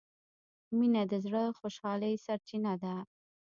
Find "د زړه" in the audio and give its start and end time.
1.11-1.41